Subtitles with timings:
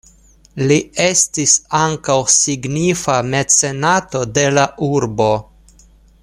[0.69, 0.77] Li
[1.07, 5.31] estis ankaŭ signifa mecenato de la urbo.